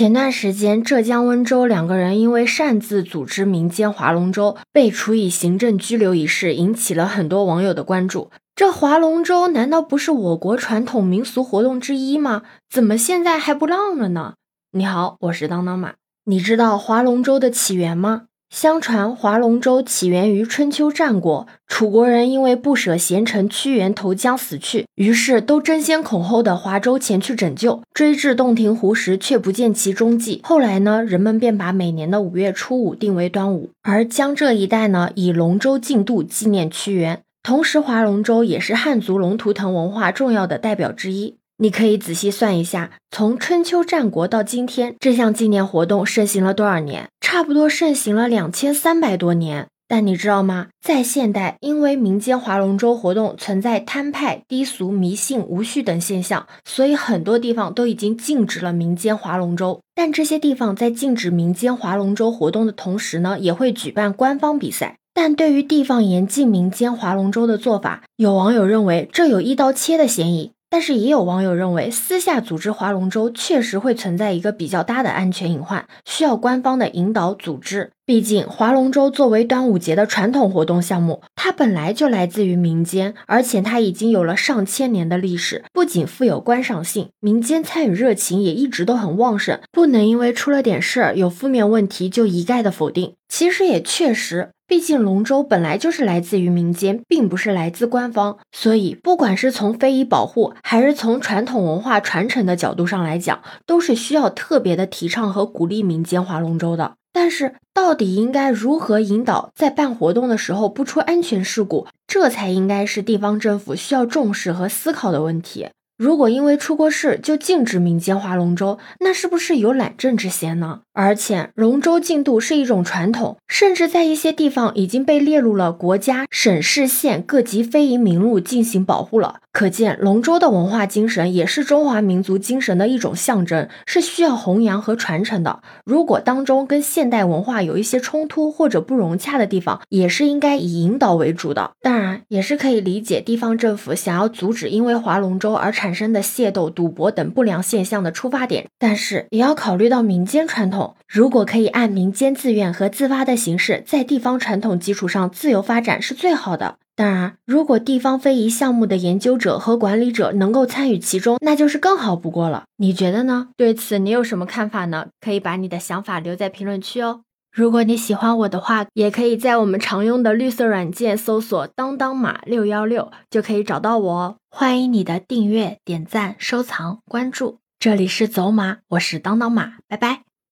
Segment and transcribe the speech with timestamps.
[0.00, 8.30] 前段时间，浙江温州两个人因为擅自组织民间划龙舟被处以行政拘留一事，引起了很多网友的关注。
[8.56, 12.44] 这划龙舟难道不是我国传统民俗活动之一吗？
[12.70, 14.36] 怎么现在还不让了呢？
[14.72, 15.96] 你好，我是当当马。
[16.24, 18.28] 你知道划龙舟的起源吗？
[18.50, 27.80] 相传划龙舟起源于春秋战国，楚国人因为不舍贤臣屈原投江死去，于是都争先恐后的划舟前去拯救。
[27.94, 30.40] 追至洞庭湖时，却不见其踪迹。
[30.42, 37.22] 后来呢，人们便把每年的五月初五定为端午，而江浙一带呢，以龙舟竞渡纪念屈原。
[37.44, 41.36] 同时，划龙舟也是汉族龙图腾文化重要的代表之一。
[41.62, 47.08] 你可以仔细算一下，从春秋战国到今天，这项纪念活动盛行了多少年？
[47.20, 49.66] 差不多盛行了两千三百多年。
[49.86, 50.68] 但你知道吗？
[50.80, 59.82] 在现代，因为民间划龙舟活动存在摊派、低俗、迷信、无序等现象，所以很多地方都已经禁止了民间划龙舟。
[59.94, 64.96] 但这些地方在禁止民间划龙舟活动的同时呢，也会举办官方比赛。
[65.12, 70.52] 但对于地方严禁民间划龙舟的做法，有网友认为这有一刀切的嫌疑。
[70.70, 77.90] 但是也有网友认为，私下组织划龙舟确实会存在一个比较大的安全隐患，需要官方的引导组织。
[78.06, 93.14] 毕竟，划龙舟作为端午节的传统活动项目，它本来就来自于民间，而且它已经有了上千年的历史，不仅富有观赏性，民间参与热情也一直都很旺盛，不能因为出了点事儿有负面问题就一概的否定。
[93.28, 94.50] 其实也确实。
[94.70, 106.92] 毕竟龙舟本来就是来自于民间，并不是来自官方，所以不管是从非遗保护，还是从传统文化传承的角度上来讲，都是需要特别的提倡和鼓励民间划龙舟的。
[107.12, 115.66] 但是，到底应该如何引导，在办活动的时候不出安全事故，这才应该是地方政府需要重视和思考的问题。
[116.00, 120.80] 如果因为出过事就禁止民间划龙舟，那是不是有懒政之嫌呢？
[120.94, 129.40] 而且龙舟竞渡是一种传统，甚至在一些地方已经被列入了国家、省市县各级非遗名录进行保护了。
[129.52, 135.60] 可见龙舟的文化精神也是中华民族精神的一种象征，是需要弘扬和传承的。
[135.84, 141.72] 如果当中跟现代文化有一些冲突或者不融洽的地方，也是应该以引导为主的。
[141.82, 148.68] 当然，也是可以理解地方政府想要阻止因为划龙舟而产生的械斗、赌博等不良现象的出发点。
[148.78, 156.76] 但是也要考虑到民间传统，如果可以按民间自愿和自发的形式，在地方传统基础上自由发展，是最好的。
[156.96, 162.64] 当然，如果地方非遗项目的研究者和管理者能够参与其中，那就是更好不过了。
[162.76, 163.48] 你觉得呢？
[163.56, 165.06] 对此你有什么看法呢？
[165.20, 167.22] 可以把你的想法留在评论区哦。
[167.52, 174.36] 如果你喜欢我的话，也可以在我们常用的绿色软件搜索“当当马六幺六”就可以找到我哦。
[174.50, 177.58] 欢迎你的订阅、点赞、收藏、关注。
[177.78, 180.29] 这里是走马，我是当当马，拜拜。